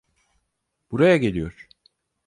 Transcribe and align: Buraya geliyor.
Buraya 0.91 1.17
geliyor. 1.17 1.67